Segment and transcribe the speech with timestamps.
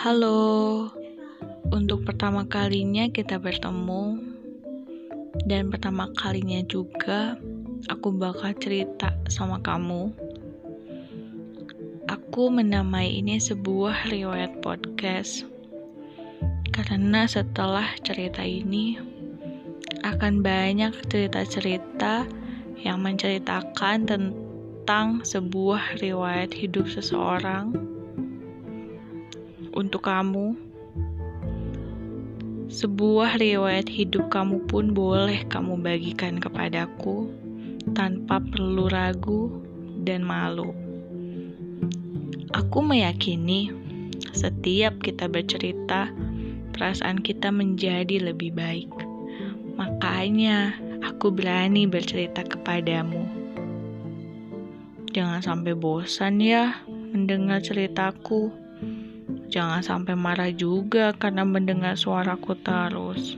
[0.00, 0.88] Halo,
[1.68, 4.16] untuk pertama kalinya kita bertemu,
[5.44, 7.36] dan pertama kalinya juga
[7.84, 10.08] aku bakal cerita sama kamu.
[12.08, 15.44] Aku menamai ini sebuah riwayat podcast.
[16.72, 18.96] Karena setelah cerita ini
[20.00, 22.24] akan banyak cerita-cerita
[22.80, 27.99] yang menceritakan tentang sebuah riwayat hidup seseorang
[29.90, 30.54] untuk kamu.
[32.70, 37.26] Sebuah riwayat hidup kamu pun boleh kamu bagikan kepadaku
[37.98, 39.50] tanpa perlu ragu
[40.06, 40.70] dan malu.
[42.54, 43.74] Aku meyakini
[44.30, 46.06] setiap kita bercerita,
[46.70, 48.94] perasaan kita menjadi lebih baik.
[49.74, 53.26] Makanya aku berani bercerita kepadamu.
[55.10, 58.69] Jangan sampai bosan ya mendengar ceritaku.
[59.50, 63.34] Jangan sampai marah juga karena mendengar suaraku terus.